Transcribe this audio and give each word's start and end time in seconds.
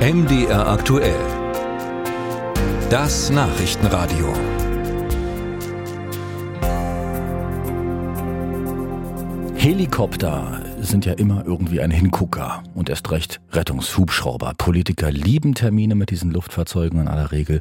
MDR 0.00 0.66
aktuell. 0.66 1.20
Das 2.88 3.28
Nachrichtenradio. 3.28 4.32
Helikopter 9.56 10.62
sind 10.80 11.04
ja 11.04 11.12
immer 11.12 11.44
irgendwie 11.44 11.82
ein 11.82 11.90
Hingucker 11.90 12.62
und 12.74 12.88
erst 12.88 13.10
recht 13.10 13.42
Rettungshubschrauber. 13.52 14.54
Politiker 14.56 15.12
lieben 15.12 15.54
Termine 15.54 15.94
mit 15.94 16.08
diesen 16.08 16.30
Luftfahrzeugen 16.30 16.98
in 16.98 17.06
aller 17.06 17.30
Regel 17.30 17.60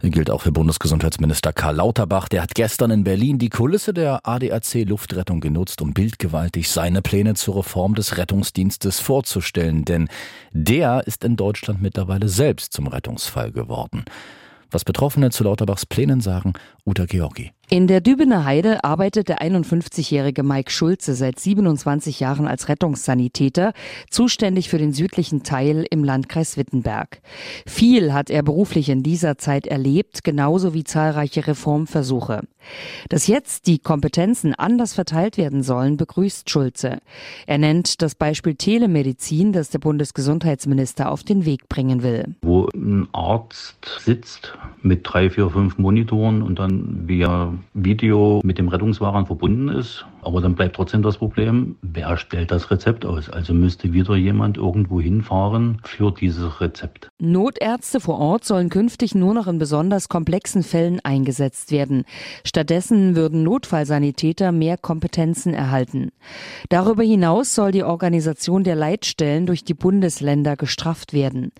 gilt 0.00 0.30
auch 0.30 0.42
für 0.42 0.52
Bundesgesundheitsminister 0.52 1.52
Karl 1.52 1.76
Lauterbach. 1.76 2.28
Der 2.28 2.42
hat 2.42 2.54
gestern 2.54 2.90
in 2.90 3.04
Berlin 3.04 3.38
die 3.38 3.48
Kulisse 3.48 3.94
der 3.94 4.26
ADAC 4.26 4.84
Luftrettung 4.86 5.40
genutzt, 5.40 5.80
um 5.82 5.94
bildgewaltig 5.94 6.70
seine 6.70 7.02
Pläne 7.02 7.34
zur 7.34 7.56
Reform 7.56 7.94
des 7.94 8.16
Rettungsdienstes 8.16 9.00
vorzustellen. 9.00 9.84
Denn 9.84 10.08
der 10.52 11.06
ist 11.06 11.24
in 11.24 11.36
Deutschland 11.36 11.82
mittlerweile 11.82 12.28
selbst 12.28 12.72
zum 12.72 12.86
Rettungsfall 12.86 13.52
geworden. 13.52 14.04
Was 14.70 14.84
Betroffene 14.84 15.30
zu 15.30 15.44
Lauterbachs 15.44 15.86
Plänen 15.86 16.20
sagen, 16.20 16.52
Uta 16.84 17.06
Georgi. 17.06 17.52
In 17.70 17.86
der 17.86 18.02
Dübener 18.02 18.44
Heide 18.44 18.84
arbeitet 18.84 19.28
der 19.28 19.40
51-jährige 19.40 20.42
Mike 20.42 20.70
Schulze 20.70 21.14
seit 21.14 21.40
27 21.40 22.20
Jahren 22.20 22.46
als 22.46 22.68
Rettungssanitäter, 22.68 23.72
zuständig 24.10 24.68
für 24.68 24.76
den 24.76 24.92
südlichen 24.92 25.44
Teil 25.44 25.86
im 25.90 26.04
Landkreis 26.04 26.58
Wittenberg. 26.58 27.20
Viel 27.66 28.12
hat 28.12 28.28
er 28.28 28.42
beruflich 28.42 28.90
in 28.90 29.02
dieser 29.02 29.38
Zeit 29.38 29.66
erlebt, 29.66 30.24
genauso 30.24 30.74
wie 30.74 30.84
zahlreiche 30.84 31.46
Reformversuche. 31.46 32.42
Dass 33.08 33.26
jetzt 33.26 33.66
die 33.66 33.78
Kompetenzen 33.78 34.54
anders 34.54 34.94
verteilt 34.94 35.36
werden 35.36 35.62
sollen, 35.62 35.96
begrüßt 35.96 36.48
Schulze. 36.48 36.98
Er 37.46 37.58
nennt 37.58 38.02
das 38.02 38.14
Beispiel 38.14 38.54
Telemedizin, 38.54 39.52
das 39.52 39.70
der 39.70 39.78
Bundesgesundheitsminister 39.78 41.10
auf 41.10 41.22
den 41.22 41.44
Weg 41.44 41.68
bringen 41.68 42.02
will. 42.02 42.34
Wo 42.42 42.68
ein 42.74 43.08
Arzt 43.12 43.76
sitzt 44.00 44.56
mit 44.82 45.00
drei, 45.04 45.30
vier, 45.30 45.50
fünf 45.50 45.78
Monitoren 45.78 46.42
und 46.42 46.58
dann 46.58 47.08
via 47.08 47.53
Video 47.74 48.40
mit 48.44 48.58
dem 48.58 48.68
Rettungswagen 48.68 49.26
verbunden 49.26 49.68
ist. 49.68 50.06
Aber 50.24 50.40
dann 50.40 50.54
bleibt 50.54 50.76
trotzdem 50.76 51.02
das 51.02 51.18
Problem, 51.18 51.76
wer 51.82 52.16
stellt 52.16 52.50
das 52.50 52.70
Rezept 52.70 53.04
aus? 53.04 53.28
Also 53.28 53.52
müsste 53.52 53.92
wieder 53.92 54.16
jemand 54.16 54.56
irgendwo 54.56 55.00
hinfahren 55.00 55.78
für 55.84 56.10
dieses 56.12 56.60
Rezept. 56.60 57.10
Notärzte 57.18 58.00
vor 58.00 58.18
Ort 58.18 58.44
sollen 58.44 58.70
künftig 58.70 59.14
nur 59.14 59.34
noch 59.34 59.46
in 59.46 59.58
besonders 59.58 60.08
komplexen 60.08 60.62
Fällen 60.62 61.00
eingesetzt 61.04 61.70
werden. 61.70 62.04
Stattdessen 62.44 63.16
würden 63.16 63.42
Notfallsanitäter 63.42 64.50
mehr 64.50 64.78
Kompetenzen 64.78 65.52
erhalten. 65.52 66.10
Darüber 66.70 67.02
hinaus 67.02 67.54
soll 67.54 67.72
die 67.72 67.84
Organisation 67.84 68.64
der 68.64 68.76
Leitstellen 68.76 69.46
durch 69.46 69.64
die 69.64 69.74
Bundesländer 69.74 70.56
gestrafft 70.56 71.12
werden. 71.12 71.52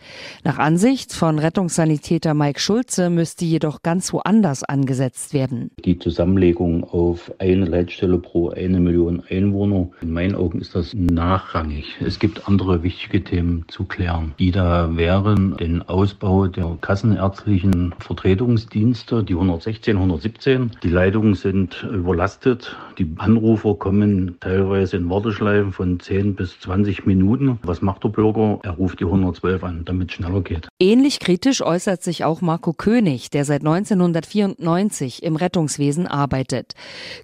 Nach 0.42 0.58
Ansicht 0.58 1.12
von 1.12 1.38
Rettungssanitäter 1.38 2.32
Mike 2.32 2.60
Schulze 2.60 3.10
müsste 3.10 3.44
jedoch 3.44 3.82
ganz 3.82 4.12
woanders 4.12 4.64
angesetzt 4.64 5.34
werden. 5.34 5.70
Die 5.84 5.98
Zusammenlegung 5.98 6.84
auf 6.84 7.32
eine 7.38 7.66
Leitstelle 7.66 8.18
pro 8.18 8.53
eine 8.54 8.80
Million 8.80 9.22
Einwohner. 9.28 9.88
In 10.00 10.12
meinen 10.12 10.34
Augen 10.34 10.60
ist 10.60 10.74
das 10.74 10.94
nachrangig. 10.94 11.96
Es 12.00 12.18
gibt 12.18 12.48
andere 12.48 12.82
wichtige 12.82 13.22
Themen 13.22 13.64
zu 13.68 13.84
klären, 13.84 14.34
die 14.38 14.50
da 14.50 14.96
wären 14.96 15.56
den 15.56 15.82
Ausbau 15.82 16.46
der 16.46 16.78
kassenärztlichen 16.80 17.94
Vertretungsdienste, 17.98 19.24
die 19.24 19.34
116, 19.34 19.96
117. 19.96 20.70
Die 20.82 20.88
Leitungen 20.88 21.34
sind 21.34 21.86
überlastet. 21.92 22.76
Die 22.98 23.12
Anrufer 23.18 23.74
kommen 23.74 24.36
teilweise 24.40 24.96
in 24.96 25.10
Warteschleifen 25.10 25.72
von 25.72 26.00
10 26.00 26.34
bis 26.34 26.60
20 26.60 27.06
Minuten. 27.06 27.58
Was 27.62 27.82
macht 27.82 28.04
der 28.04 28.10
Bürger? 28.10 28.60
Er 28.62 28.72
ruft 28.72 29.00
die 29.00 29.04
112 29.04 29.64
an, 29.64 29.84
damit 29.84 30.10
es 30.10 30.16
schneller 30.16 30.42
geht. 30.42 30.68
Ähnlich 30.78 31.18
kritisch 31.18 31.62
äußert 31.62 32.02
sich 32.02 32.24
auch 32.24 32.40
Marco 32.40 32.72
König, 32.72 33.30
der 33.30 33.44
seit 33.44 33.62
1994 33.62 35.22
im 35.22 35.36
Rettungswesen 35.36 36.06
arbeitet. 36.06 36.74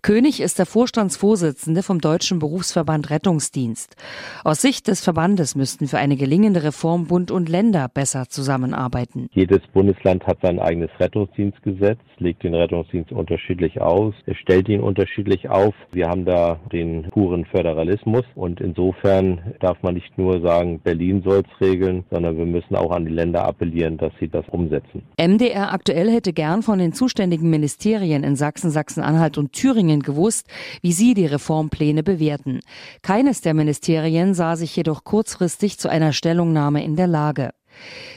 König 0.02 0.40
ist 0.40 0.58
der 0.58 0.66
Vorstandsvorsitzende 0.66 1.19
vom 1.20 2.00
Deutschen 2.00 2.38
Berufsverband 2.38 3.10
Rettungsdienst. 3.10 3.94
Aus 4.42 4.62
Sicht 4.62 4.88
des 4.88 5.02
Verbandes 5.02 5.54
müssten 5.54 5.86
für 5.86 5.98
eine 5.98 6.16
gelingende 6.16 6.62
Reform 6.62 7.06
Bund 7.06 7.30
und 7.30 7.48
Länder 7.48 7.88
besser 7.92 8.28
zusammenarbeiten. 8.28 9.28
Jedes 9.32 9.60
Bundesland 9.74 10.26
hat 10.26 10.38
sein 10.42 10.58
eigenes 10.58 10.90
Rettungsdienstgesetz, 10.98 11.98
legt 12.18 12.42
den 12.42 12.54
Rettungsdienst 12.54 13.12
unterschiedlich 13.12 13.80
aus, 13.80 14.14
stellt 14.32 14.68
ihn 14.68 14.80
unterschiedlich 14.80 15.48
auf. 15.48 15.74
Wir 15.92 16.08
haben 16.08 16.24
da 16.24 16.58
den 16.72 17.08
puren 17.10 17.44
Föderalismus 17.44 18.24
und 18.34 18.60
insofern 18.60 19.54
darf 19.60 19.82
man 19.82 19.94
nicht 19.94 20.16
nur 20.16 20.40
sagen, 20.40 20.80
Berlin 20.80 21.22
soll 21.22 21.42
es 21.46 21.60
regeln, 21.60 22.04
sondern 22.10 22.38
wir 22.38 22.46
müssen 22.46 22.76
auch 22.76 22.90
an 22.92 23.04
die 23.04 23.12
Länder 23.12 23.44
appellieren, 23.44 23.98
dass 23.98 24.12
sie 24.20 24.28
das 24.28 24.44
umsetzen. 24.48 25.02
MDR 25.18 25.72
aktuell 25.72 26.10
hätte 26.10 26.32
gern 26.32 26.62
von 26.62 26.78
den 26.78 26.92
zuständigen 26.92 27.50
Ministerien 27.50 28.24
in 28.24 28.36
Sachsen, 28.36 28.70
Sachsen-Anhalt 28.70 29.36
und 29.36 29.52
Thüringen 29.52 30.00
gewusst, 30.00 30.46
wie 30.82 30.92
sie 30.92 31.09
die 31.14 31.26
Reformpläne 31.26 32.02
bewerten. 32.02 32.60
Keines 33.02 33.40
der 33.40 33.54
Ministerien 33.54 34.34
sah 34.34 34.56
sich 34.56 34.74
jedoch 34.76 35.04
kurzfristig 35.04 35.78
zu 35.78 35.88
einer 35.88 36.12
Stellungnahme 36.12 36.84
in 36.84 36.96
der 36.96 37.06
Lage. 37.06 37.50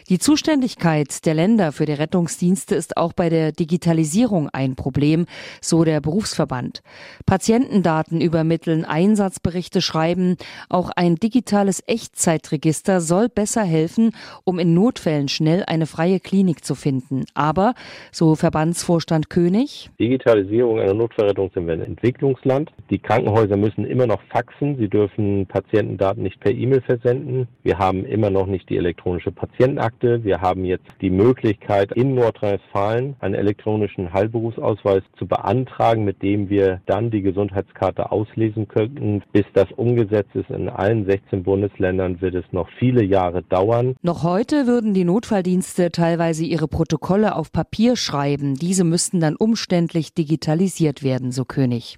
Die 0.10 0.20
Zuständigkeit 0.20 1.26
der 1.26 1.34
Länder 1.34 1.72
für 1.72 1.86
die 1.86 1.94
Rettungsdienste 1.94 2.76
ist 2.76 2.98
auch 2.98 3.14
bei 3.14 3.30
der 3.30 3.52
Digitalisierung 3.52 4.50
ein 4.50 4.76
Problem, 4.76 5.26
so 5.62 5.84
der 5.84 6.02
Berufsverband. 6.02 6.84
Patientendaten 7.26 8.20
übermitteln, 8.20 8.86
Einsatzberichte 8.86 9.82
schreiben, 9.82 10.36
auch 10.70 10.90
ein 10.96 11.16
digitales 11.16 11.84
Echtzeitregister 11.88 13.00
soll 13.00 13.30
besser 13.30 13.64
helfen, 13.64 14.12
um 14.44 14.60
in 14.60 14.74
Notfällen 14.74 15.30
schnell 15.30 15.64
eine 15.68 15.86
freie 15.86 16.20
Klinik 16.20 16.66
zu 16.66 16.76
finden. 16.76 17.26
Aber, 17.34 17.74
so 18.12 18.36
Verbandsvorstand 18.36 19.30
König, 19.30 19.90
Digitalisierung 20.00 20.80
einer 20.80 20.94
Notfallrettung 20.94 21.50
sind 21.54 21.68
wir 21.68 21.74
ein 21.74 21.82
Entwicklungsland. 21.82 22.72
Die 22.90 23.00
Krankenhäuser 23.00 23.58
müssen 23.58 23.86
immer 23.86 24.08
noch 24.08 24.22
faxen, 24.30 24.78
sie 24.78 24.90
dürfen 24.90 25.46
Patientendaten 25.48 26.24
nicht 26.24 26.40
per 26.40 26.52
E-Mail 26.52 26.82
versenden. 26.82 27.48
Wir 27.64 27.78
haben 27.78 28.06
immer 28.06 28.30
noch 28.30 28.48
nicht 28.48 28.70
die 28.70 28.78
elektronische 28.78 29.32
Patientenakte. 29.44 30.24
Wir 30.24 30.40
haben 30.40 30.64
jetzt 30.64 30.90
die 31.02 31.10
Möglichkeit, 31.10 31.92
in 31.92 32.16
Nordrhein-Westfalen 32.16 33.18
einen 33.20 33.36
elektronischen 33.36 34.14
Heilberufsausweis 34.14 35.04
zu 35.18 35.28
beantragen, 35.28 36.06
mit 36.06 36.22
dem 36.22 36.50
wir 36.50 36.80
dann 36.86 37.12
die 37.12 37.22
Gesundheitskarte 37.22 38.12
auslesen 38.12 38.70
könnten. 38.70 39.22
Bis 39.34 39.44
das 39.54 39.70
umgesetzt 39.76 40.34
ist 40.34 40.50
in 40.50 40.70
allen 40.70 41.06
16 41.06 41.44
Bundesländern, 41.44 42.22
wird 42.22 42.36
es 42.36 42.46
noch 42.54 42.70
viele 42.80 43.04
Jahre 43.04 43.44
dauern. 43.44 43.96
Noch 44.02 44.24
heute 44.24 44.66
würden 44.66 44.94
die 44.94 45.04
Notfalldienste 45.04 45.92
teilweise 45.92 46.46
ihre 46.46 46.70
Protokolle 46.70 47.36
auf 47.36 47.52
Papier 47.52 47.98
schreiben. 47.98 48.56
Diese 48.56 48.86
müssten 48.86 49.20
dann 49.20 49.36
umständlich 49.36 50.14
digitalisiert 50.14 51.04
werden, 51.04 51.32
so 51.34 51.44
König. 51.44 51.98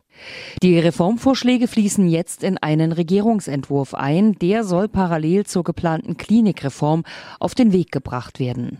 Die 0.63 0.79
Reformvorschläge 0.79 1.67
fließen 1.67 2.07
jetzt 2.07 2.43
in 2.43 2.57
einen 2.57 2.91
Regierungsentwurf 2.91 3.93
ein. 3.93 4.33
Der 4.39 4.63
soll 4.63 4.87
parallel 4.87 5.45
zur 5.45 5.63
geplanten 5.63 6.17
Klinikreform 6.17 7.03
auf 7.39 7.55
den 7.55 7.71
Weg 7.71 7.91
gebracht 7.91 8.39
werden. 8.39 8.79